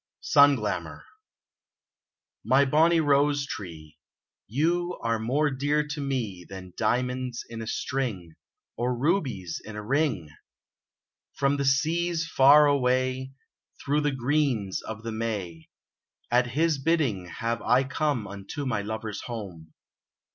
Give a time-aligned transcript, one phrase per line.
[0.21, 1.01] Sun*®lamour
[2.43, 3.99] M Y bonny rose tree,
[4.47, 8.33] You are more dear to me Than diamonds in a string,
[8.75, 10.31] Or rubies in a ring!
[11.35, 13.33] From the seas far away,
[13.79, 15.69] Through the greens of the May,
[16.31, 19.71] At his bidding have I come Unto my lover's home.